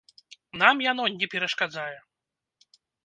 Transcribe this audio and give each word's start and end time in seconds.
Нам 0.61 0.75
яно 0.91 1.03
не 1.19 1.27
перашкаджае. 1.33 1.93